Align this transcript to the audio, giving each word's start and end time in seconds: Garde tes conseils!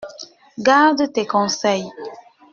Garde 0.57 1.09
tes 1.13 1.27
conseils! 1.27 1.87